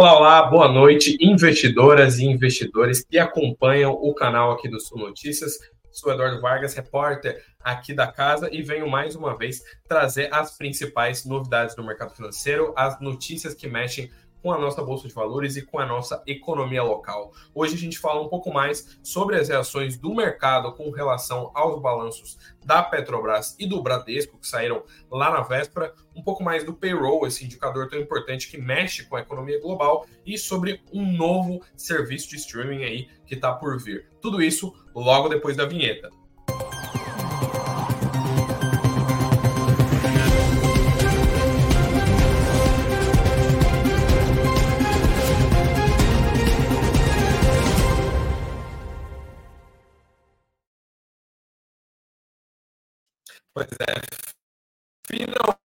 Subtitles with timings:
[0.00, 5.58] Olá, olá, boa noite, investidoras e investidores que acompanham o canal aqui do Sul Notícias.
[5.90, 11.24] Sou Eduardo Vargas, repórter aqui da casa, e venho mais uma vez trazer as principais
[11.24, 14.08] novidades do mercado financeiro, as notícias que mexem
[14.48, 17.34] com a nossa bolsa de valores e com a nossa economia local.
[17.54, 21.82] Hoje a gente fala um pouco mais sobre as reações do mercado com relação aos
[21.82, 26.72] balanços da Petrobras e do Bradesco que saíram lá na véspera, um pouco mais do
[26.72, 31.60] payroll, esse indicador tão importante que mexe com a economia global e sobre um novo
[31.76, 34.08] serviço de streaming aí que está por vir.
[34.18, 36.08] Tudo isso logo depois da vinheta.
[53.54, 53.94] Pois é.
[55.06, 55.58] Finalmente,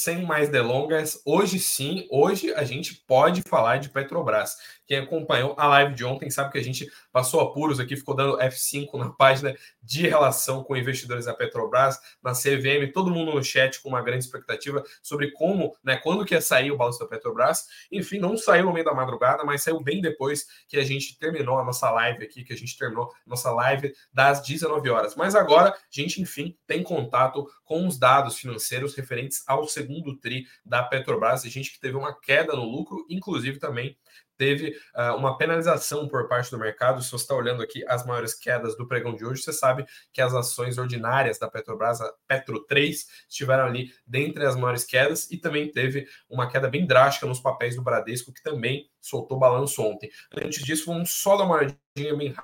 [0.00, 4.56] sem mais delongas, hoje sim, hoje a gente pode falar de Petrobras.
[4.86, 8.38] Quem acompanhou a live de ontem sabe que a gente passou apuros aqui, ficou dando
[8.38, 13.80] F5 na página de relação com investidores da Petrobras, na CVM, todo mundo no chat
[13.80, 17.66] com uma grande expectativa sobre como, né, quando que ia sair o balanço da Petrobras.
[17.92, 21.58] Enfim, não saiu no meio da madrugada, mas saiu bem depois que a gente terminou
[21.58, 25.14] a nossa live aqui, que a gente terminou nossa live das 19 horas.
[25.14, 30.46] Mas agora a gente, enfim, tem contato com os dados financeiros referentes ao segundo TRI
[30.64, 31.44] da Petrobras.
[31.44, 33.96] A gente que teve uma queda no lucro, inclusive também
[34.40, 37.02] teve uh, uma penalização por parte do mercado.
[37.02, 40.22] Se você está olhando aqui as maiores quedas do pregão de hoje, você sabe que
[40.22, 45.36] as ações ordinárias da Petrobras, a Petro 3, estiveram ali dentre as maiores quedas e
[45.36, 50.10] também teve uma queda bem drástica nos papéis do Bradesco, que também soltou balanço ontem.
[50.34, 52.34] Antes disso, vamos só dar uma olhadinha bem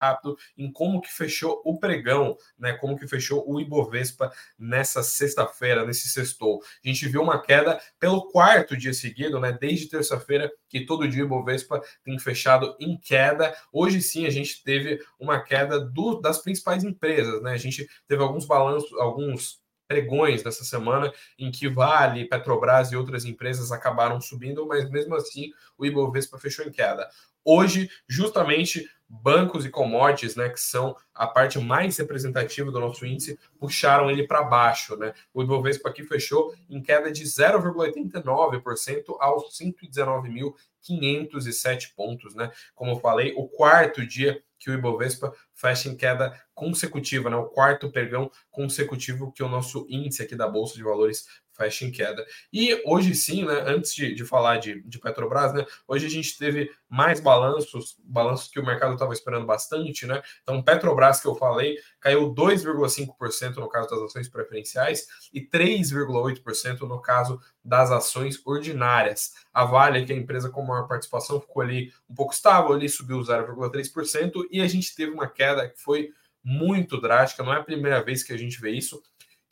[0.00, 2.72] rápido em como que fechou o pregão, né?
[2.74, 6.62] Como que fechou o Ibovespa nessa sexta-feira, nesse sextou.
[6.84, 9.52] A gente viu uma queda pelo quarto dia seguido, né?
[9.52, 13.54] Desde terça-feira, que todo dia o Ibovespa tem fechado em queda.
[13.72, 17.52] Hoje sim a gente teve uma queda do, das principais empresas, né?
[17.52, 23.24] A gente teve alguns balanços, alguns pregões dessa semana em que Vale, Petrobras e outras
[23.24, 27.08] empresas acabaram subindo, mas mesmo assim o Ibovespa fechou em queda.
[27.44, 33.38] Hoje, justamente, bancos e commodities, né, que são a parte mais representativa do nosso índice,
[33.58, 35.14] puxaram ele para baixo, né?
[35.32, 42.50] O Ibovespa aqui fechou em queda de 0,89% aos 119.507 pontos, né?
[42.74, 47.36] Como eu falei, o quarto dia que o Ibovespa fecha em queda consecutiva, né?
[47.36, 51.90] O quarto pregão consecutivo que o nosso índice aqui da Bolsa de Valores fecha em
[51.90, 52.24] queda.
[52.52, 56.36] E hoje sim, né, antes de, de falar de, de Petrobras, né, hoje a gente
[56.38, 60.22] teve mais balanços, balanços que o mercado estava esperando bastante, né?
[60.42, 67.00] Então, Petrobras, que eu falei, caiu 2,5% no caso das ações preferenciais e 3,8% no
[67.00, 69.32] caso das ações ordinárias.
[69.52, 72.88] A Vale, que é a empresa com maior participação, ficou ali um pouco estável, ali
[72.88, 76.10] subiu 0,3% e a gente teve uma queda que foi
[76.42, 79.02] muito drástica, não é a primeira vez que a gente vê isso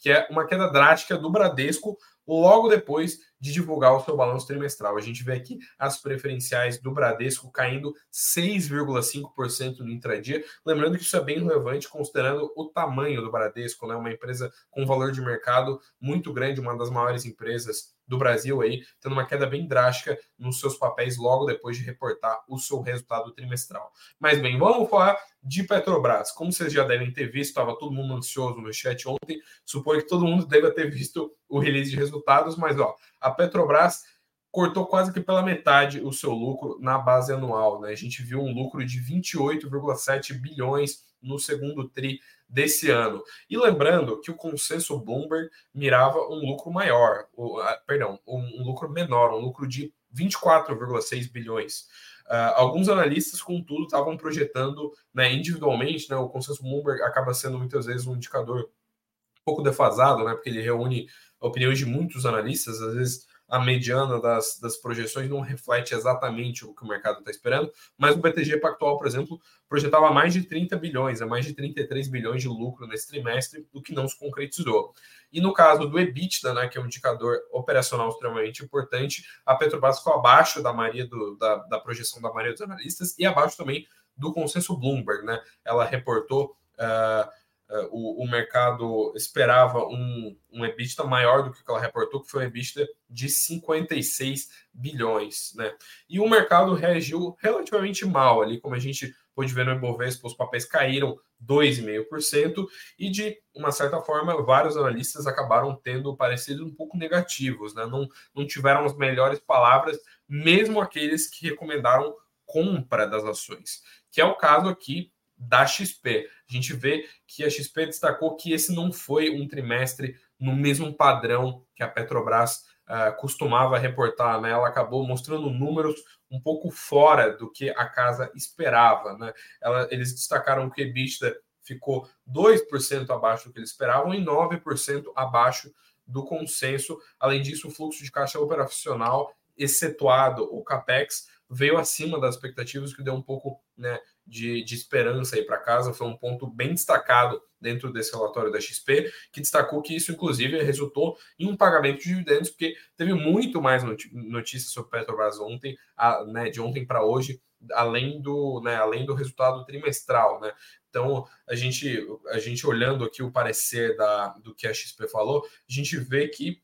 [0.04, 1.96] que é uma queda drástica do Bradesco
[2.26, 4.98] logo depois de divulgar o seu balanço trimestral.
[4.98, 10.44] A gente vê aqui as preferenciais do Bradesco caindo 6,5% no intradia.
[10.64, 13.94] Lembrando que isso é bem relevante considerando o tamanho do Bradesco, né?
[13.94, 18.82] Uma empresa com valor de mercado muito grande, uma das maiores empresas do Brasil aí,
[19.00, 23.32] tendo uma queda bem drástica nos seus papéis logo depois de reportar o seu resultado
[23.32, 23.90] trimestral.
[24.18, 26.30] Mas bem, vamos falar de Petrobras.
[26.32, 29.40] Como vocês já devem ter visto, estava todo mundo ansioso no chat ontem.
[29.64, 34.02] Suponho que todo mundo deve ter visto o release de resultados, mas ó, a Petrobras
[34.50, 37.80] cortou quase que pela metade o seu lucro na base anual.
[37.80, 37.90] Né?
[37.90, 42.20] A gente viu um lucro de 28,7 bilhões no segundo TRI
[42.54, 43.20] desse ano.
[43.50, 48.88] E lembrando que o consenso Bloomberg mirava um lucro maior, ou, perdão, um, um lucro
[48.88, 51.88] menor, um lucro de 24,6 bilhões.
[52.26, 57.86] Uh, alguns analistas, contudo, estavam projetando né, individualmente, né, o consenso Bloomberg acaba sendo muitas
[57.86, 61.08] vezes um indicador um pouco defasado, né, porque ele reúne
[61.40, 66.74] opiniões de muitos analistas, às vezes a mediana das, das projeções não reflete exatamente o
[66.74, 70.76] que o mercado está esperando, mas o BTG Pactual, por exemplo, projetava mais de 30
[70.76, 74.94] bilhões, a mais de 33 bilhões de lucro nesse trimestre, o que não se concretizou.
[75.32, 79.98] E no caso do EBITDA, né, que é um indicador operacional extremamente importante, a Petrobras
[79.98, 83.86] ficou abaixo da, maioria do, da, da projeção da maioria dos analistas e abaixo também
[84.16, 85.24] do consenso Bloomberg.
[85.24, 85.40] Né?
[85.64, 86.56] Ela reportou.
[86.74, 87.43] Uh,
[87.90, 92.46] o, o, mercado esperava um, um EBITDA maior do que ela reportou, que foi um
[92.46, 95.52] EBITDA de 56 bilhões.
[95.54, 95.74] Né?
[96.08, 100.34] E o mercado reagiu relativamente mal ali, como a gente pôde ver no Ibovespa, os
[100.34, 102.66] papéis caíram 2,5%,
[102.98, 107.86] e de uma certa forma, vários analistas acabaram tendo parecidos um pouco negativos, né?
[107.86, 112.14] não, não tiveram as melhores palavras, mesmo aqueles que recomendaram
[112.46, 116.28] compra das ações, que é o caso aqui da XP.
[116.48, 120.92] A gente vê que a XP destacou que esse não foi um trimestre no mesmo
[120.94, 124.50] padrão que a Petrobras uh, costumava reportar, né?
[124.50, 125.96] Ela acabou mostrando números
[126.30, 129.32] um pouco fora do que a casa esperava, né?
[129.62, 135.04] Ela, eles destacaram que o EBITDA ficou 2% abaixo do que eles esperavam e 9%
[135.16, 135.72] abaixo
[136.06, 136.98] do consenso.
[137.18, 143.02] Além disso, o fluxo de caixa operacional, excetuado o CAPEX, veio acima das expectativas, que
[143.02, 145.92] deu um pouco né, de, de esperança aí para casa.
[145.92, 150.62] Foi um ponto bem destacado dentro desse relatório da XP, que destacou que isso, inclusive,
[150.62, 153.82] resultou em um pagamento de dividendos, porque teve muito mais
[154.12, 157.40] notícias sobre Petrobras ontem, a, né, de ontem para hoje,
[157.72, 160.52] além do, né, além do resultado trimestral, né?
[160.90, 165.42] Então, a gente, a gente olhando aqui o parecer da, do que a XP falou,
[165.44, 166.62] a gente vê que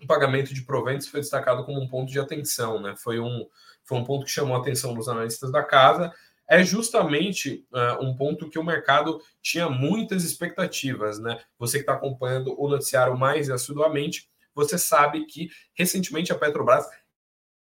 [0.00, 2.94] o pagamento de proventos foi destacado como um ponto de atenção, né?
[2.96, 3.48] Foi um,
[3.82, 6.12] foi um ponto que chamou a atenção dos analistas da casa,
[6.48, 11.42] é justamente uh, um ponto que o mercado tinha muitas expectativas, né?
[11.58, 16.86] Você que está acompanhando o noticiário mais assiduamente, você sabe que recentemente a Petrobras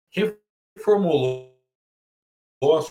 [0.10, 1.58] reformulou
[2.62, 2.82] a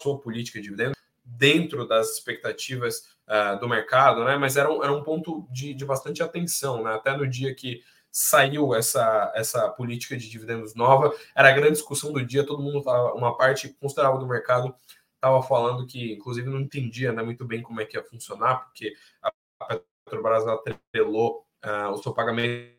[0.00, 4.36] sua política de dividendos dentro das expectativas uh, do mercado, né?
[4.36, 6.94] Mas era um, era um ponto de, de bastante atenção, né?
[6.94, 12.12] Até no dia que saiu essa, essa política de dividendos nova, era a grande discussão
[12.12, 14.74] do dia, todo mundo tava, uma parte considerável do mercado
[15.14, 18.94] estava falando que, inclusive, não entendia né, muito bem como é que ia funcionar, porque
[19.22, 22.76] a Petrobras atrelou uh, o seu pagamento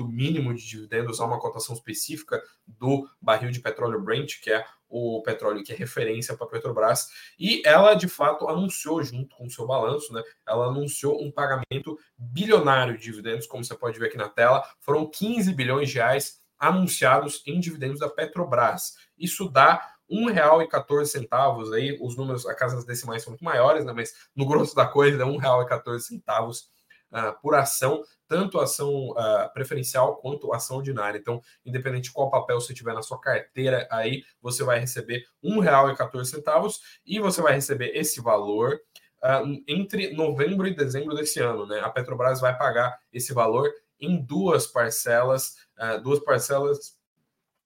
[0.00, 5.22] mínimo de dividendos a uma cotação específica do barril de petróleo Brent, que é o
[5.22, 7.08] petróleo que é referência para a Petrobras,
[7.38, 10.22] e ela de fato anunciou junto com o seu balanço, né?
[10.46, 15.08] Ela anunciou um pagamento bilionário de dividendos, como você pode ver aqui na tela, foram
[15.08, 18.94] 15 bilhões de reais anunciados em dividendos da Petrobras.
[19.18, 23.92] Isso dá R$ 1,14 aí, os números, a casa decimais são muito maiores, né?
[23.94, 26.64] Mas no grosso da coisa R$ 1,14
[27.12, 31.18] uh, por ação, tanto ação uh, preferencial quanto ação ordinária.
[31.18, 35.50] Então, independente de qual papel você tiver na sua carteira, aí você vai receber R$
[35.50, 38.80] 1,14 e você vai receber esse valor
[39.22, 41.66] uh, entre novembro e dezembro desse ano.
[41.66, 41.80] Né?
[41.80, 43.70] A Petrobras vai pagar esse valor
[44.00, 45.54] em duas parcelas,
[46.02, 46.98] duas parcelas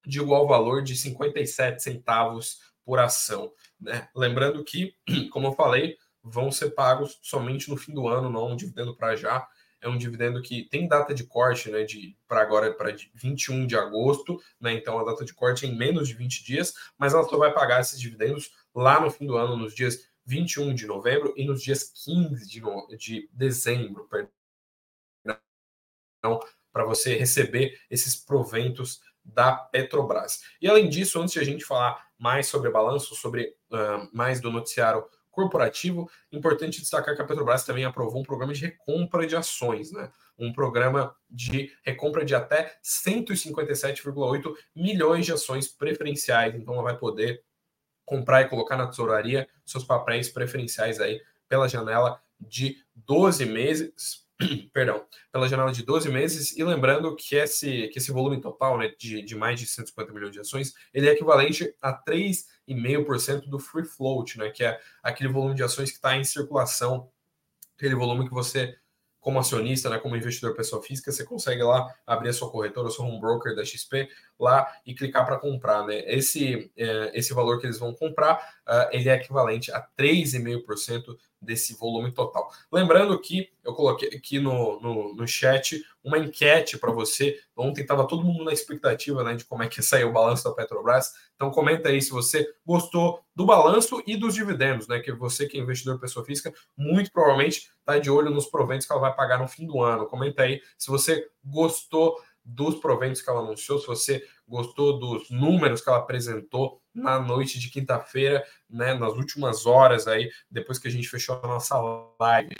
[0.04, 3.50] de igual valor de 57 centavos por ação.
[3.80, 4.08] Né?
[4.14, 4.94] Lembrando que,
[5.32, 5.96] como eu falei,
[6.26, 9.46] vão ser pagos somente no fim do ano, não um dividendo para já.
[9.80, 13.76] É um dividendo que tem data de corte, né, de para agora para 21 de
[13.76, 14.72] agosto, né?
[14.72, 17.52] Então a data de corte é em menos de 20 dias, mas ela só vai
[17.52, 21.62] pagar esses dividendos lá no fim do ano, nos dias 21 de novembro e nos
[21.62, 22.88] dias 15 de, no...
[22.96, 24.08] de dezembro,
[26.26, 26.40] então,
[26.72, 30.42] para você receber esses proventos da Petrobras.
[30.60, 34.50] E além disso, antes de a gente falar mais sobre balanço, sobre uh, mais do
[34.50, 35.04] noticiário
[35.36, 40.10] corporativo, importante destacar que a Petrobras também aprovou um programa de recompra de ações, né?
[40.38, 46.54] Um programa de recompra de até 157,8 milhões de ações preferenciais.
[46.54, 47.42] Então ela vai poder
[48.06, 54.24] comprar e colocar na tesouraria seus papéis preferenciais aí pela janela de 12 meses
[54.72, 58.92] perdão, pela janela de 12 meses, e lembrando que esse, que esse volume total né,
[58.98, 61.92] de, de mais de 150 milhões de ações, ele é equivalente a
[62.68, 67.08] 3,5% do free float, né, que é aquele volume de ações que está em circulação,
[67.76, 68.76] aquele volume que você
[69.26, 73.04] como acionista, né, como investidor pessoa física, você consegue lá abrir a sua corretora, seu
[73.04, 74.08] home broker da XP
[74.38, 75.98] lá e clicar para comprar, né?
[76.06, 81.74] Esse, é, esse valor que eles vão comprar, uh, ele é equivalente a 3,5% desse
[81.74, 82.50] volume total.
[82.72, 87.38] Lembrando que eu coloquei aqui no, no, no chat uma enquete para você.
[87.56, 90.44] Ontem estava todo mundo na expectativa né, de como é que ia sair o balanço
[90.44, 91.12] da Petrobras.
[91.34, 95.00] Então comenta aí se você gostou do balanço e dos dividendos, né?
[95.00, 98.92] Que você que é investidor pessoa física, muito provavelmente está de olho nos proventos que
[98.92, 100.06] ela vai pagar no fim do ano.
[100.06, 105.80] Comenta aí se você gostou dos proventos que ela anunciou, se você gostou dos números
[105.80, 110.90] que ela apresentou na noite de quinta-feira, né, nas últimas horas aí, depois que a
[110.90, 111.76] gente fechou a nossa
[112.20, 112.54] live.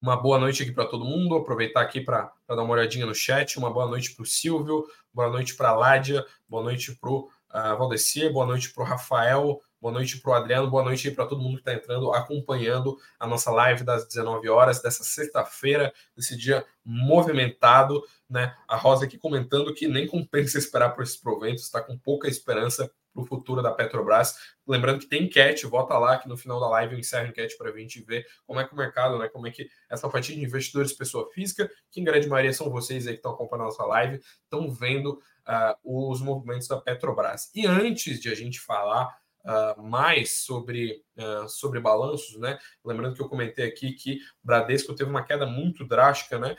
[0.00, 1.34] Uma boa noite aqui para todo mundo.
[1.34, 3.58] Aproveitar aqui para dar uma olhadinha no chat.
[3.58, 7.28] Uma boa noite para o Silvio, boa noite para a Ládia, boa noite para o
[7.52, 11.24] uh, Valdecir, boa noite para o Rafael, Boa noite para o Adriano, boa noite para
[11.24, 16.36] todo mundo que está entrando, acompanhando a nossa live das 19 horas dessa sexta-feira, desse
[16.36, 18.56] dia movimentado, né?
[18.66, 22.90] A Rosa aqui comentando que nem compensa esperar por esses proventos, está com pouca esperança
[23.14, 24.34] para o futuro da Petrobras.
[24.66, 27.56] Lembrando que tem enquete, vota lá que no final da live eu encerro a enquete
[27.56, 30.34] para a gente ver como é que o mercado, né, como é que essa fatia
[30.34, 33.70] de investidores pessoa física, que em grande maioria são vocês aí que estão acompanhando a
[33.70, 37.48] nossa live, estão vendo uh, os movimentos da Petrobras.
[37.54, 42.58] E antes de a gente falar uh, mais sobre, uh, sobre balanços, né?
[42.84, 46.56] Lembrando que eu comentei aqui que Bradesco teve uma queda muito drástica, né?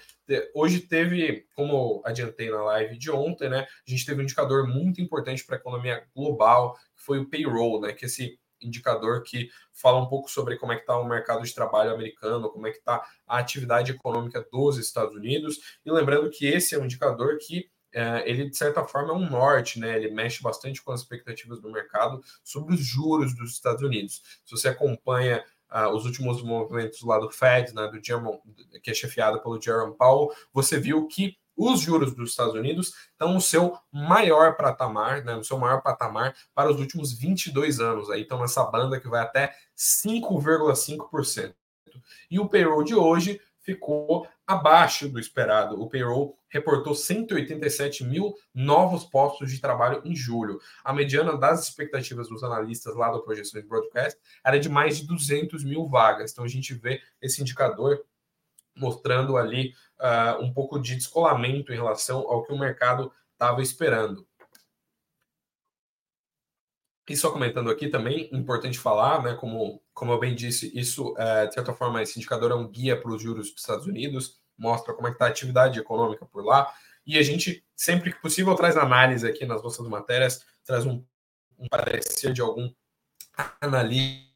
[0.54, 3.68] Hoje teve, como adiantei na live de ontem, né?
[3.88, 7.82] A gente teve um indicador muito importante para a economia global, que foi o payroll,
[7.82, 7.94] né?
[7.94, 11.54] Que esse indicador que fala um pouco sobre como é que está o mercado de
[11.54, 15.60] trabalho americano, como é que está a atividade econômica dos Estados Unidos.
[15.86, 17.79] E lembrando que esse é um indicador que é,
[18.26, 19.96] ele de certa forma é um norte, né?
[19.96, 24.22] Ele mexe bastante com as expectativas do mercado sobre os juros dos Estados Unidos.
[24.46, 28.40] Se você acompanha uh, os últimos movimentos lá do Fed, né, do Jerome,
[28.84, 33.34] que é chefiado pelo Jerome Powell, você viu que os juros dos Estados Unidos estão
[33.34, 38.10] no seu maior patamar, né, no seu maior patamar para os últimos 22 anos.
[38.10, 41.54] Aí estão nessa banda que vai até 5,5%.
[42.32, 45.80] E o payroll de hoje ficou abaixo do esperado.
[45.80, 50.60] O payroll reportou 187 mil novos postos de trabalho em julho.
[50.84, 55.64] A mediana das expectativas dos analistas lá do Projeções Broadcast era de mais de 200
[55.64, 56.32] mil vagas.
[56.32, 58.04] Então a gente vê esse indicador
[58.76, 64.28] mostrando ali uh, um pouco de descolamento em relação ao que o mercado estava esperando.
[67.10, 71.48] E só comentando aqui também, importante falar, né, como, como eu bem disse, isso, é,
[71.48, 74.94] de certa forma, esse indicador é um guia para os juros dos Estados Unidos, mostra
[74.94, 76.72] como é está a atividade econômica por lá,
[77.08, 81.04] e a gente, sempre que possível, traz análise aqui nas nossas matérias, traz um,
[81.58, 82.72] um parecer de algum
[83.60, 84.30] analista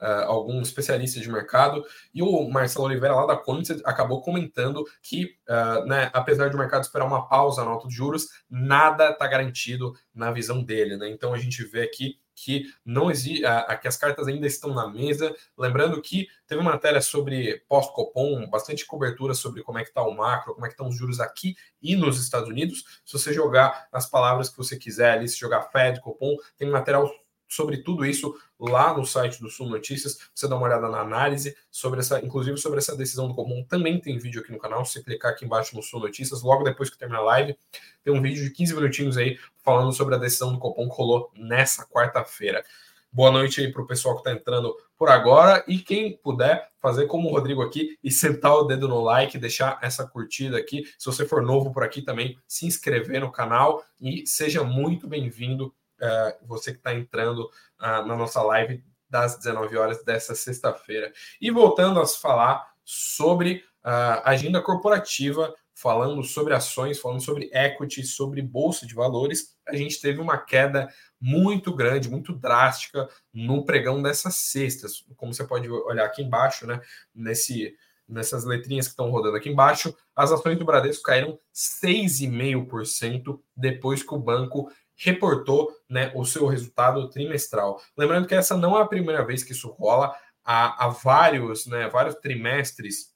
[0.00, 5.36] uh, algum especialista de mercado, e o Marcelo Oliveira, lá da Coinbase, acabou comentando que,
[5.48, 9.94] uh, né, apesar do mercado esperar uma pausa na alta de juros, nada está garantido
[10.14, 10.96] na visão dele.
[10.96, 11.08] Né?
[11.10, 14.88] Então a gente vê aqui que não existe, uh, que as cartas ainda estão na
[14.88, 15.34] mesa.
[15.58, 20.54] Lembrando que teve matéria sobre pós-Copom, bastante cobertura sobre como é que está o macro,
[20.54, 22.84] como é que estão os juros aqui e nos Estados Unidos.
[23.04, 27.10] Se você jogar as palavras que você quiser ali, se jogar Fed, Copom, tem material
[27.50, 30.18] sobre tudo isso lá no site do Sul Notícias.
[30.32, 33.64] Você dá uma olhada na análise sobre essa, inclusive sobre essa decisão do Comum.
[33.68, 34.84] Também tem vídeo aqui no canal.
[34.84, 37.58] Se você clicar aqui embaixo no Sul Notícias, logo depois que terminar a live,
[38.04, 41.30] tem um vídeo de 15 minutinhos aí falando sobre a decisão do Copom que rolou
[41.34, 42.64] nessa quarta-feira.
[43.12, 45.64] Boa noite aí para o pessoal que está entrando por agora.
[45.66, 49.80] E quem puder fazer como o Rodrigo aqui e sentar o dedo no like, deixar
[49.82, 50.84] essa curtida aqui.
[50.96, 55.74] Se você for novo por aqui também, se inscrever no canal e seja muito bem-vindo
[56.00, 57.40] uh, você que está entrando
[57.80, 61.12] uh, na nossa live das 19 horas dessa sexta-feira.
[61.40, 68.42] E voltando a falar sobre uh, agenda corporativa, falando sobre ações, falando sobre equity, sobre
[68.42, 70.88] bolsa de valores, a gente teve uma queda
[71.20, 75.04] muito grande, muito drástica no pregão dessas sextas.
[75.16, 76.80] Como você pode olhar aqui embaixo, né?
[77.14, 77.74] Nesse,
[78.06, 84.14] nessas letrinhas que estão rodando aqui embaixo, as ações do Bradesco caíram 6,5% depois que
[84.14, 84.70] o banco
[85.02, 87.80] reportou né, o seu resultado trimestral.
[87.96, 90.14] Lembrando que essa não é a primeira vez que isso rola,
[90.44, 93.10] há, há vários, né, vários trimestres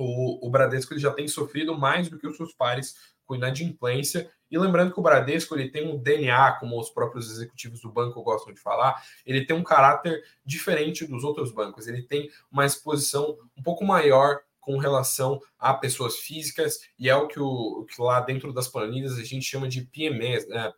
[0.00, 2.94] o, o Bradesco ele já tem sofrido mais do que os seus pares
[3.26, 4.30] com inadimplência.
[4.50, 8.22] E lembrando que o Bradesco ele tem um DNA, como os próprios executivos do banco
[8.22, 11.86] gostam de falar, ele tem um caráter diferente dos outros bancos.
[11.86, 14.40] Ele tem uma exposição um pouco maior
[14.70, 19.18] com relação a pessoas físicas, e é o que, o, que lá dentro das planilhas
[19.18, 20.72] a gente chama de PMS, né,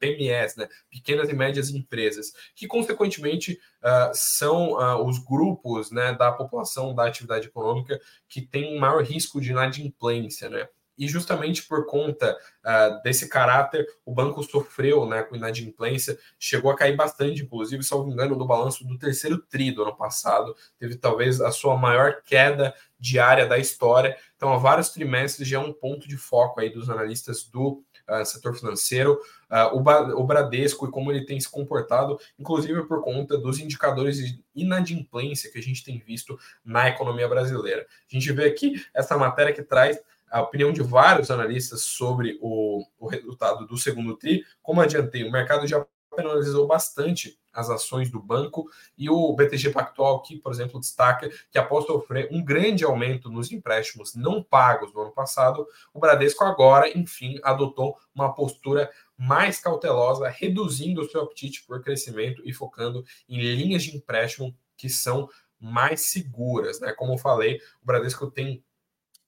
[0.57, 6.95] né, pequenas e médias empresas, que consequentemente uh, são uh, os grupos né, da população
[6.95, 10.67] da atividade econômica que tem maior risco de inadimplência, né?
[10.97, 16.77] E justamente por conta uh, desse caráter, o banco sofreu né, com inadimplência, chegou a
[16.77, 21.41] cair bastante, inclusive, salvo engano, no balanço do terceiro tri do ano passado, teve talvez
[21.41, 24.17] a sua maior queda diária da história.
[24.37, 28.25] Então, há vários trimestres já é um ponto de foco aí dos analistas do uh,
[28.25, 29.19] setor financeiro,
[29.51, 34.17] uh, o, o Bradesco e como ele tem se comportado, inclusive por conta dos indicadores
[34.19, 37.83] de inadimplência que a gente tem visto na economia brasileira.
[37.83, 39.99] A gente vê aqui essa matéria que traz
[40.33, 44.43] a opinião de vários analistas sobre o, o resultado do segundo TRI.
[44.63, 45.87] Como adiantei, o mercado já
[46.17, 51.59] penalizou bastante as ações do banco e o BTG Pactual que, por exemplo, destaca que
[51.59, 56.89] após sofrer um grande aumento nos empréstimos não pagos no ano passado, o Bradesco agora,
[56.97, 63.39] enfim, adotou uma postura mais cautelosa, reduzindo o seu apetite por crescimento e focando em
[63.39, 65.29] linhas de empréstimo que são
[65.61, 66.93] mais seguras, né?
[66.93, 68.65] Como eu falei, o Bradesco tem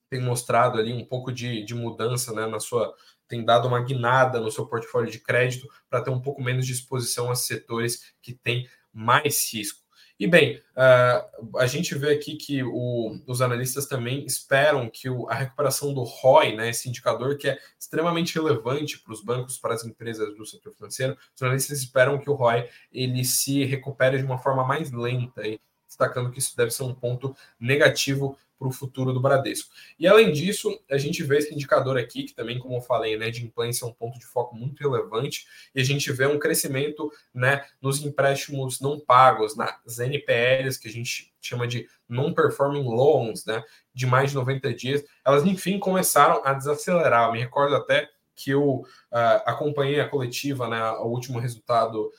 [0.09, 2.95] tem mostrado ali um pouco de, de mudança né, na sua.
[3.27, 6.73] tem dado uma guinada no seu portfólio de crédito para ter um pouco menos de
[6.73, 9.85] exposição a setores que têm mais risco.
[10.19, 15.29] E bem, uh, a gente vê aqui que o, os analistas também esperam que o,
[15.29, 19.75] a recuperação do ROI, né, esse indicador que é extremamente relevante para os bancos, para
[19.75, 24.25] as empresas do setor financeiro, os analistas esperam que o ROI ele se recupere de
[24.25, 28.73] uma forma mais lenta, e destacando que isso deve ser um ponto negativo para o
[28.73, 29.71] futuro do Bradesco.
[29.99, 33.31] E além disso, a gente vê esse indicador aqui, que também, como eu falei, né,
[33.31, 37.13] de implência é um ponto de foco muito relevante, e a gente vê um crescimento
[37.35, 43.63] né, nos empréstimos não pagos, nas NPLs, que a gente chama de non-performing loans, né,
[43.93, 47.29] de mais de 90 dias, elas enfim começaram a desacelerar.
[47.29, 48.87] Eu me recordo até que eu uh,
[49.47, 52.11] acompanhei a coletiva, né, o último resultado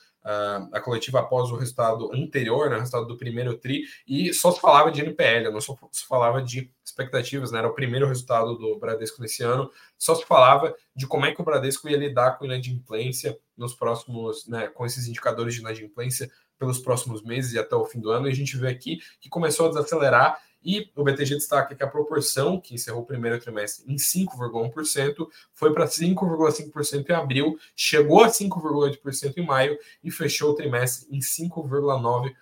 [0.72, 4.60] a coletiva após o resultado anterior, né, o resultado do primeiro TRI, e só se
[4.60, 8.78] falava de NPL, não só se falava de expectativas, né, era o primeiro resultado do
[8.78, 12.44] Bradesco nesse ano, só se falava de como é que o Bradesco ia lidar com
[12.44, 17.84] inadimplência nos próximos, né, com esses indicadores de inadimplência pelos próximos meses e até o
[17.84, 21.34] fim do ano, e a gente vê aqui que começou a desacelerar e o BTG
[21.36, 27.12] destaca que a proporção, que encerrou o primeiro trimestre em 5,1%, foi para 5,5% em
[27.12, 32.34] abril, chegou a 5,8% em maio e fechou o trimestre em 5,9%,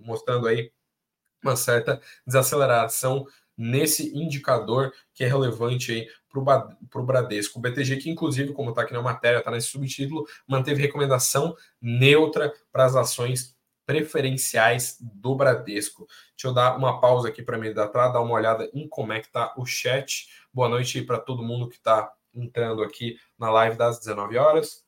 [0.00, 0.72] mostrando aí
[1.42, 3.26] uma certa desaceleração
[3.56, 7.58] nesse indicador que é relevante aí para o Bradesco.
[7.58, 12.54] O BTG, que inclusive, como está aqui na matéria, está nesse subtítulo, manteve recomendação neutra
[12.72, 13.54] para as ações
[13.90, 16.06] preferenciais do Bradesco.
[16.36, 19.18] Deixa eu dar uma pausa aqui para me dar, dar uma olhada em como é
[19.18, 20.28] que está o chat.
[20.54, 24.86] Boa noite para todo mundo que está entrando aqui na live das 19 horas.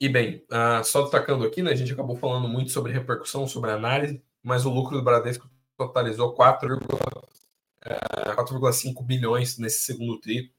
[0.00, 3.70] E bem, uh, só destacando aqui, né, a gente acabou falando muito sobre repercussão, sobre
[3.70, 5.46] análise, mas o lucro do Bradesco
[5.76, 10.50] totalizou 4,5 uh, bilhões nesse segundo tri,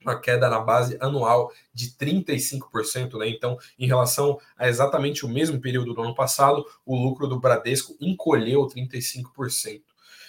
[0.00, 3.28] uma queda na base anual de 35%, né?
[3.28, 7.96] Então, em relação a exatamente o mesmo período do ano passado, o lucro do Bradesco
[8.00, 9.82] encolheu 35%.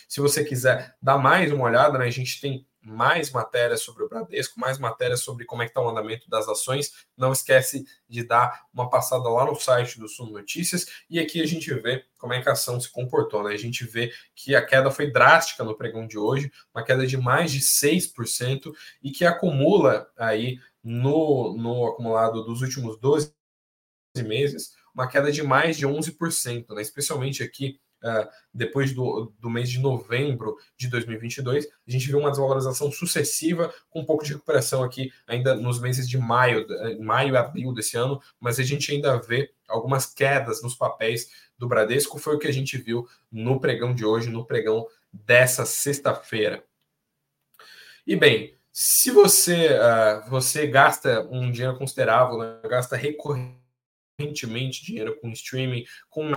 [0.07, 4.09] Se você quiser dar mais uma olhada, né, a gente tem mais matérias sobre o
[4.09, 7.05] Bradesco, mais matérias sobre como é que está o andamento das ações.
[7.17, 11.45] Não esquece de dar uma passada lá no site do Suno Notícias e aqui a
[11.45, 13.43] gente vê como é que a ação se comportou.
[13.43, 13.53] Né?
[13.53, 17.17] A gente vê que a queda foi drástica no pregão de hoje, uma queda de
[17.17, 23.33] mais de 6% e que acumula aí no, no acumulado dos últimos 12
[24.25, 26.81] meses uma queda de mais de 11%, né?
[26.81, 32.29] especialmente aqui uh, depois do, do mês de novembro de 2022, a gente viu uma
[32.29, 36.65] desvalorização sucessiva, com um pouco de recuperação aqui ainda nos meses de maio,
[36.99, 41.67] maio e abril desse ano, mas a gente ainda vê algumas quedas nos papéis do
[41.67, 46.63] Bradesco, foi o que a gente viu no pregão de hoje, no pregão dessa sexta-feira.
[48.05, 55.29] E bem, se você, uh, você gasta um dinheiro considerável, né, gasta recorrentemente dinheiro com
[55.31, 56.31] streaming, com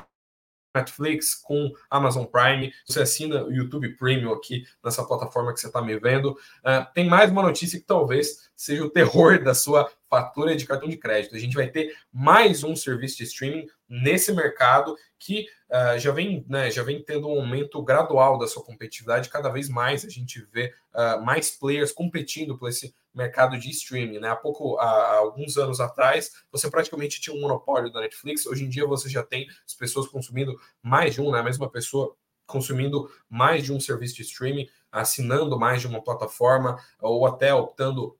[0.75, 5.83] Netflix, com Amazon Prime, você assina o YouTube Premium aqui nessa plataforma que você está
[5.83, 6.31] me vendo.
[6.31, 10.91] Uh, tem mais uma notícia que talvez seja o terror da sua fatura de cartão
[10.91, 11.35] de crédito.
[11.35, 16.45] A gente vai ter mais um serviço de streaming nesse mercado que uh, já, vem,
[16.47, 19.31] né, já vem tendo um aumento gradual da sua competitividade.
[19.31, 24.19] Cada vez mais a gente vê uh, mais players competindo por esse mercado de streaming.
[24.19, 24.29] Né?
[24.29, 28.45] Há pouco, há alguns anos atrás, você praticamente tinha um monopólio da Netflix.
[28.45, 31.41] Hoje em dia você já tem as pessoas consumindo mais de um, né?
[31.41, 36.77] a mesma pessoa consumindo mais de um serviço de streaming, assinando mais de uma plataforma
[37.01, 38.15] ou até optando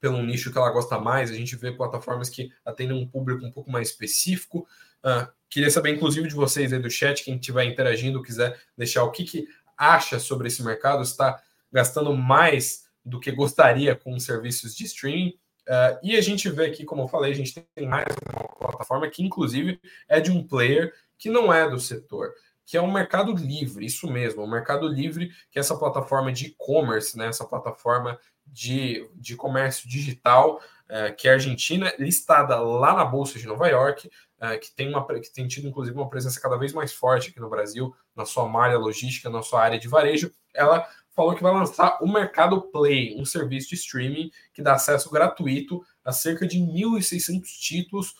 [0.00, 1.30] pelo nicho que ela gosta mais.
[1.30, 4.66] A gente vê plataformas que atendem um público um pouco mais específico.
[5.04, 9.10] Uh, queria saber, inclusive, de vocês aí do chat, quem estiver interagindo, quiser deixar o
[9.10, 14.84] que, que acha sobre esse mercado, está gastando mais do que gostaria com serviços de
[14.84, 15.34] streaming.
[15.68, 19.08] Uh, e a gente vê aqui, como eu falei, a gente tem mais uma plataforma
[19.08, 22.32] que, inclusive, é de um player que não é do setor,
[22.66, 26.46] que é um Mercado Livre, isso mesmo, um Mercado Livre, que é essa plataforma de
[26.46, 28.18] e-commerce, né, essa plataforma
[28.50, 34.08] de, de comércio digital, uh, que é argentina, listada lá na Bolsa de Nova York,
[34.08, 37.40] uh, que, tem uma, que tem tido, inclusive, uma presença cada vez mais forte aqui
[37.40, 40.32] no Brasil, na sua malha logística, na sua área de varejo.
[40.54, 45.10] Ela falou que vai lançar o Mercado Play, um serviço de streaming que dá acesso
[45.10, 48.14] gratuito a cerca de 1.600 títulos,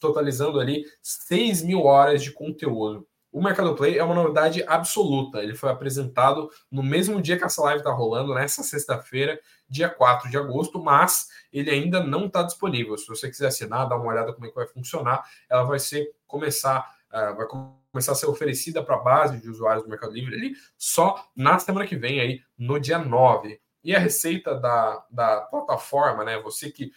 [0.00, 3.06] totalizando ali 6 mil horas de conteúdo.
[3.36, 5.42] O Mercado Play é uma novidade absoluta.
[5.42, 10.30] Ele foi apresentado no mesmo dia que essa live está rolando, nessa sexta-feira, dia 4
[10.30, 12.96] de agosto, mas ele ainda não está disponível.
[12.96, 16.14] Se você quiser assinar, dar uma olhada como é que vai funcionar, ela vai ser
[16.26, 17.46] começar, uh, vai
[17.92, 21.58] começar a ser oferecida para a base de usuários do Mercado Livre ali só na
[21.58, 23.60] semana que vem, aí, no dia 9.
[23.86, 26.40] E a receita da, da plataforma, né?
[26.40, 26.90] Você que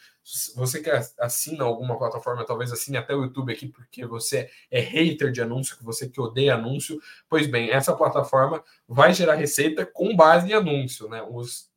[0.56, 5.32] você que assina alguma plataforma, talvez assine até o YouTube aqui, porque você é hater
[5.32, 6.99] de anúncio, que você que odeia anúncio.
[7.30, 11.23] Pois bem, essa plataforma vai gerar receita com base em anúncio, né?
[11.30, 11.69] Os,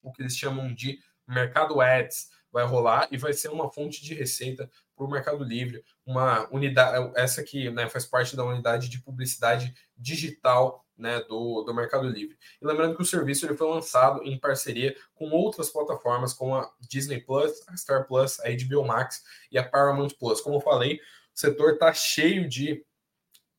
[0.00, 4.14] o que eles chamam de mercado ads vai rolar e vai ser uma fonte de
[4.14, 9.02] receita para o Mercado Livre, uma unidade, essa que né, faz parte da unidade de
[9.02, 12.36] publicidade digital né, do, do Mercado Livre.
[12.60, 16.70] E lembrando que o serviço ele foi lançado em parceria com outras plataformas, como a
[16.80, 20.40] Disney Plus, a Star Plus, a HBO Max e a Paramount Plus.
[20.40, 21.00] Como eu falei, o
[21.38, 22.84] setor está cheio de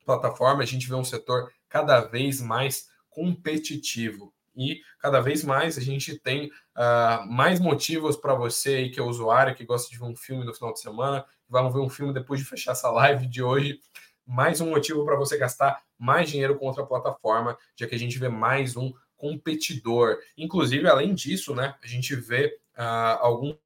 [0.05, 4.33] plataformas, a gente vê um setor cada vez mais competitivo.
[4.55, 9.03] E cada vez mais a gente tem uh, mais motivos para você aí, que é
[9.03, 12.11] usuário, que gosta de ver um filme no final de semana, vai ver um filme
[12.11, 13.79] depois de fechar essa live de hoje,
[14.27, 18.19] mais um motivo para você gastar mais dinheiro com outra plataforma, já que a gente
[18.19, 20.17] vê mais um competidor.
[20.37, 23.57] Inclusive, além disso, né, a gente vê uh, alguns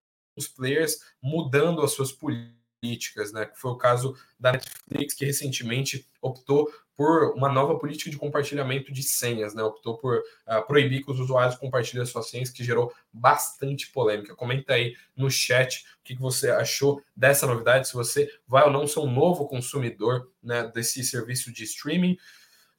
[0.55, 2.60] players mudando as suas políticas,
[3.31, 3.49] né?
[3.53, 9.03] Foi o caso da Netflix, que recentemente optou por uma nova política de compartilhamento de
[9.03, 9.63] senhas, né?
[9.63, 14.35] Optou por uh, proibir que os usuários compartilhem suas senhas, que gerou bastante polêmica.
[14.35, 18.71] Comenta aí no chat o que, que você achou dessa novidade, se você vai ou
[18.71, 22.17] não ser um novo consumidor né, desse serviço de streaming.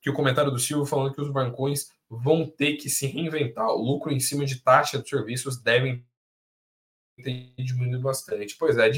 [0.01, 3.69] Que o comentário do Silvio falando que os bancões vão ter que se reinventar.
[3.69, 6.05] O lucro em cima de taxa de serviços devem
[7.23, 8.57] ter diminuído bastante.
[8.59, 8.91] Pois é,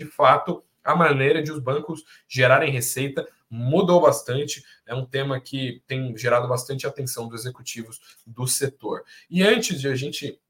[0.00, 4.64] de fato, a maneira de os bancos gerarem receita mudou bastante.
[4.86, 9.04] É um tema que tem gerado bastante atenção dos executivos do setor.
[9.28, 10.40] E antes de a gente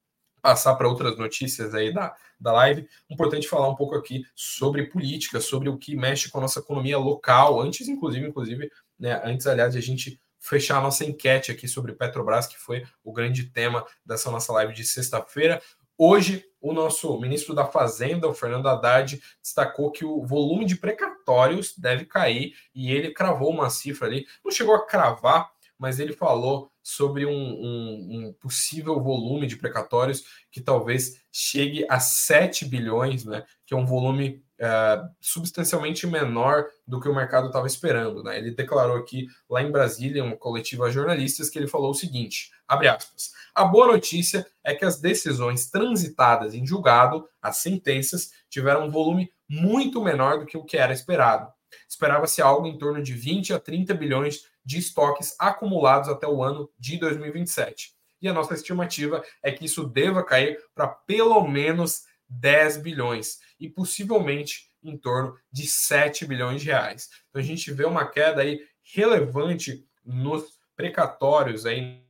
[0.41, 5.41] passar para outras notícias aí da, da live, importante falar um pouco aqui sobre política,
[5.41, 9.73] sobre o que mexe com a nossa economia local, antes, inclusive, inclusive, né, antes, aliás,
[9.73, 13.85] de a gente fechar a nossa enquete aqui sobre Petrobras, que foi o grande tema
[14.07, 15.61] dessa nossa live de sexta-feira.
[15.99, 21.75] Hoje, o nosso ministro da Fazenda, o Fernando Haddad, destacou que o volume de precatórios
[21.77, 24.27] deve cair e ele cravou uma cifra ali.
[24.45, 30.25] Não chegou a cravar, mas ele falou sobre um, um, um, possível volume de precatórios
[30.51, 33.45] que talvez chegue a 7 bilhões, né?
[33.65, 38.23] Que é um volume é, substancialmente menor do que o mercado estava esperando.
[38.23, 38.37] Né?
[38.37, 42.51] Ele declarou aqui, lá em Brasília, uma coletiva a jornalistas, que ele falou o seguinte:
[42.69, 43.31] abre aspas.
[43.55, 49.33] A boa notícia é que as decisões transitadas em julgado, as sentenças, tiveram um volume
[49.49, 51.51] muito menor do que o que era esperado.
[51.89, 56.71] Esperava-se algo em torno de 20 a 30 bilhões de estoques acumulados até o ano
[56.79, 57.93] de 2027.
[58.23, 63.69] E a nossa estimativa é que isso deva cair para pelo menos 10 bilhões e
[63.69, 67.09] possivelmente em torno de 7 bilhões de reais.
[67.29, 72.03] Então a gente vê uma queda aí relevante nos precatórios aí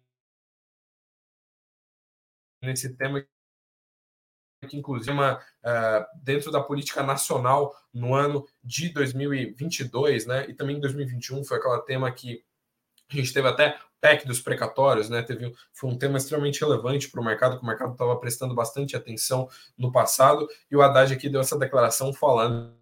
[2.62, 3.26] nesse tema
[4.68, 10.76] que inclusive uma, uh, dentro da política nacional no ano de 2022, né, e também
[10.76, 12.44] em 2021 foi aquele tema que
[13.18, 15.23] a gente teve até PEC dos precatórios, né?
[15.23, 18.96] Teve, foi um tema extremamente relevante para o mercado, que o mercado estava prestando bastante
[18.96, 22.75] atenção no passado, e o Haddad aqui deu essa declaração falando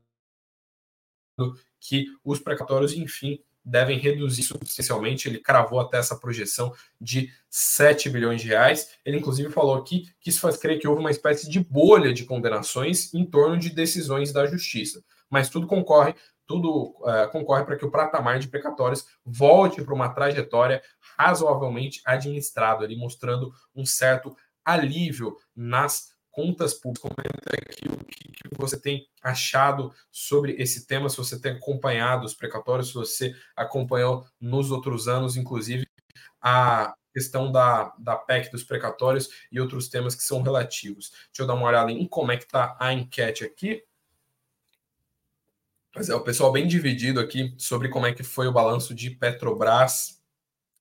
[1.81, 5.29] que os precatórios, enfim, devem reduzir substancialmente.
[5.29, 8.91] Ele cravou até essa projeção de 7 bilhões de reais.
[9.05, 12.25] Ele, inclusive, falou aqui que isso faz crer que houve uma espécie de bolha de
[12.25, 15.05] condenações em torno de decisões da justiça.
[15.31, 16.14] Mas tudo concorre
[16.49, 20.83] tudo uh, concorre para que o patamar de precatórios volte para uma trajetória
[21.19, 27.11] razoavelmente administrada, ali mostrando um certo alívio nas contas públicas.
[27.14, 32.25] Comenta aqui o que, que, você tem achado sobre esse tema, se você tem acompanhado
[32.25, 35.87] os precatórios, se você acompanhou nos outros anos, inclusive,
[36.41, 41.11] a questão da, da PEC dos precatórios e outros temas que são relativos.
[41.11, 43.83] Deixa eu dar uma olhada em como é que está a enquete aqui.
[45.94, 49.11] Mas é o pessoal bem dividido aqui sobre como é que foi o balanço de
[49.11, 50.18] Petrobras.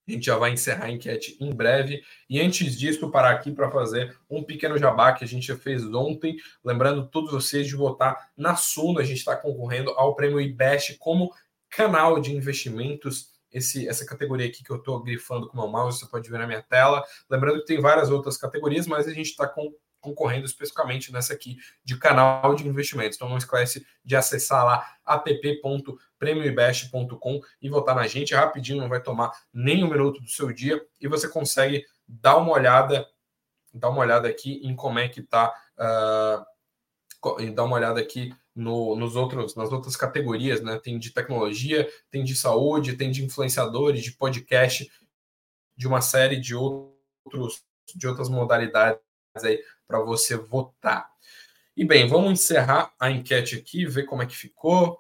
[0.08, 2.02] A gente já vai encerrar a enquete em breve.
[2.30, 5.84] E antes disso, parar aqui para fazer um pequeno jabá que a gente já fez
[5.84, 6.38] ontem.
[6.64, 9.00] Lembrando todos vocês de votar na Suno.
[9.00, 11.34] A gente está concorrendo ao prêmio IBEST como
[11.70, 13.36] canal de investimentos.
[13.52, 16.38] Esse, essa categoria aqui que eu estou grifando com o meu mouse, você pode ver
[16.38, 17.04] na minha tela.
[17.30, 21.58] Lembrando que tem várias outras categorias, mas a gente está com concorrendo especificamente nessa aqui
[21.84, 23.16] de canal de investimentos.
[23.16, 29.32] Então não esquece de acessar lá app.premioibest.com e votar na gente rapidinho, não vai tomar
[29.54, 33.08] nem um minuto do seu dia e você consegue dar uma olhada,
[33.74, 36.46] dar uma olhada aqui em como é que tá, uh,
[37.54, 40.80] dar uma olhada aqui no, nos outros, nas outras categorias, né?
[40.82, 44.92] Tem de tecnologia, tem de saúde, tem de influenciadores, de podcast,
[45.76, 47.62] de uma série de outros
[47.96, 49.00] de outras modalidades
[49.44, 51.10] aí para você votar.
[51.76, 55.00] E bem, vamos encerrar a enquete aqui, ver como é que ficou.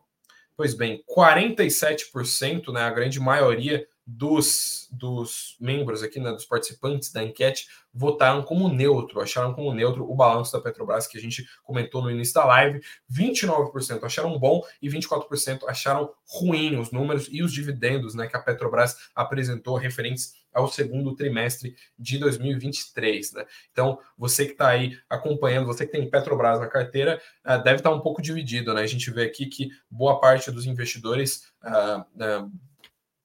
[0.55, 7.21] Pois bem, 47%, né, a grande maioria dos, dos membros aqui, né, dos participantes da
[7.21, 12.01] enquete, votaram como neutro, acharam como neutro o balanço da Petrobras que a gente comentou
[12.01, 12.79] no início da live.
[13.11, 18.41] 29% acharam bom e 24% acharam ruim os números e os dividendos né, que a
[18.41, 23.33] Petrobras apresentou referentes ao segundo trimestre de 2023.
[23.33, 23.45] Né?
[23.71, 27.89] Então, você que está aí acompanhando, você que tem Petrobras na carteira, uh, deve estar
[27.89, 28.73] tá um pouco dividido.
[28.73, 28.81] Né?
[28.81, 31.51] A gente vê aqui que boa parte dos investidores.
[31.61, 32.51] Uh, uh,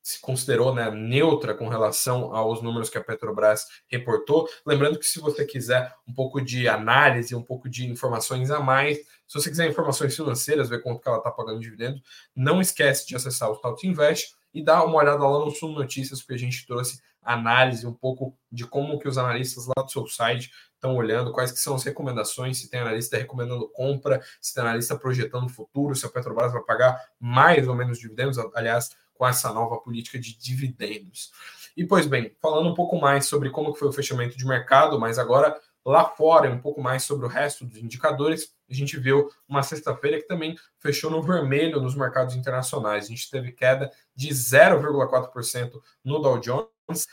[0.03, 4.49] se considerou né, neutra com relação aos números que a Petrobras reportou.
[4.67, 8.99] Lembrando que se você quiser um pouco de análise, um pouco de informações a mais,
[8.99, 12.03] se você quiser informações financeiras, ver quanto que ela está pagando de dividendo,
[12.35, 16.21] não esquece de acessar o Stout Invest e dar uma olhada lá no Sul Notícias,
[16.21, 20.07] porque a gente trouxe análise um pouco de como que os analistas lá do seu
[20.07, 24.63] site estão olhando, quais que são as recomendações, se tem analista recomendando compra, se tem
[24.63, 28.37] analista projetando o futuro, se a Petrobras vai pagar mais ou menos dividendos.
[28.55, 28.91] Aliás,
[29.23, 31.31] com essa nova política de dividendos.
[31.77, 35.17] E pois bem, falando um pouco mais sobre como foi o fechamento de mercado, mas
[35.17, 35.57] agora
[35.87, 40.21] lá fora, um pouco mais sobre o resto dos indicadores, a gente viu uma sexta-feira
[40.21, 43.05] que também fechou no vermelho nos mercados internacionais.
[43.05, 47.07] A gente teve queda de 0,4% no Dow Jones,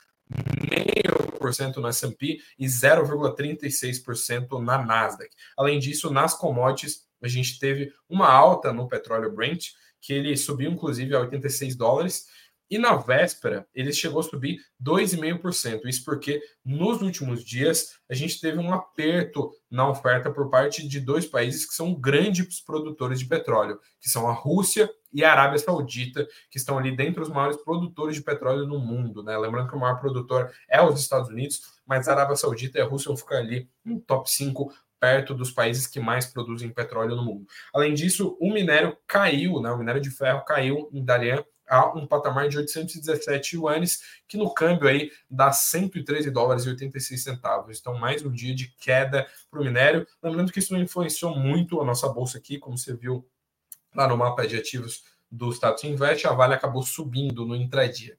[0.68, 5.30] meio por cento no S&P e 0,36% na Nasdaq.
[5.56, 10.72] Além disso, nas commodities, a gente teve uma alta no petróleo Brent, que ele subiu
[10.72, 12.28] inclusive a 86 dólares,
[12.70, 15.82] e na véspera ele chegou a subir 2,5%.
[15.86, 21.00] Isso porque nos últimos dias a gente teve um aperto na oferta por parte de
[21.00, 25.58] dois países que são grandes produtores de petróleo, que são a Rússia e a Arábia
[25.58, 29.24] Saudita, que estão ali dentre os maiores produtores de petróleo no mundo.
[29.24, 29.36] Né?
[29.38, 32.86] Lembrando que o maior produtor é os Estados Unidos, mas a Arábia Saudita e a
[32.86, 37.24] Rússia vão ficar ali no top 5 perto dos países que mais produzem petróleo no
[37.24, 37.46] mundo.
[37.74, 39.72] Além disso, o minério caiu, né?
[39.72, 44.52] o minério de ferro caiu em Dalian a um patamar de 817 yuanes, que no
[44.52, 47.80] câmbio aí dá 113 dólares e 86 centavos.
[47.80, 50.06] Então, mais um dia de queda para o minério.
[50.22, 53.24] Lembrando que isso não influenciou muito a nossa bolsa aqui, como você viu
[53.96, 58.18] lá no mapa de ativos do Status Invest, a Vale acabou subindo no intradia.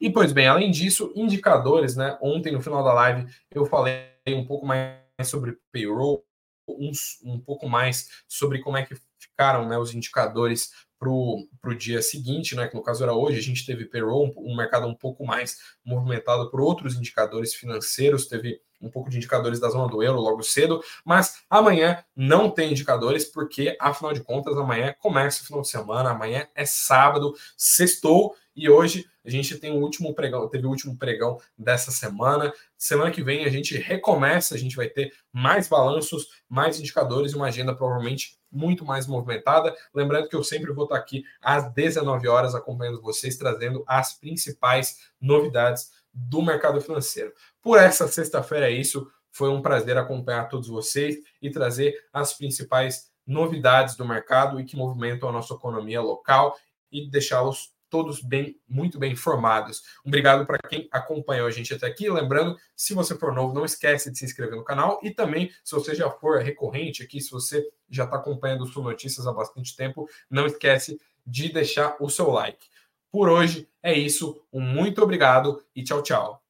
[0.00, 2.18] E, pois bem, além disso, indicadores, né?
[2.20, 6.24] Ontem, no final da live, eu falei um pouco mais sobre payroll,
[6.68, 6.92] um,
[7.24, 12.54] um pouco mais sobre como é que ficaram né, os indicadores para o dia seguinte,
[12.54, 15.58] né, que no caso era hoje, a gente teve payroll, um mercado um pouco mais
[15.84, 20.42] movimentado por outros indicadores financeiros, teve um pouco de indicadores da zona do euro logo
[20.42, 25.68] cedo, mas amanhã não tem indicadores, porque afinal de contas, amanhã começa o final de
[25.68, 30.70] semana, amanhã é sábado, sextou, e hoje a gente tem o último pregão, teve o
[30.70, 32.52] último pregão dessa semana.
[32.76, 37.36] Semana que vem a gente recomeça, a gente vai ter mais balanços, mais indicadores e
[37.36, 39.74] uma agenda provavelmente muito mais movimentada.
[39.94, 44.98] Lembrando que eu sempre vou estar aqui às 19 horas acompanhando vocês, trazendo as principais
[45.20, 47.32] novidades do mercado financeiro.
[47.62, 49.10] Por essa sexta-feira é isso.
[49.30, 54.76] Foi um prazer acompanhar todos vocês e trazer as principais novidades do mercado e que
[54.76, 56.54] movimentam a nossa economia local
[56.90, 59.82] e deixá-los todos bem, muito bem informados.
[60.02, 62.08] Obrigado para quem acompanhou a gente até aqui.
[62.08, 65.74] Lembrando, se você for novo, não esquece de se inscrever no canal e também, se
[65.74, 69.76] você já for recorrente aqui, se você já está acompanhando o Sul Notícias há bastante
[69.76, 72.66] tempo, não esquece de deixar o seu like.
[73.10, 74.42] Por hoje é isso.
[74.50, 76.41] Um muito obrigado e tchau, tchau.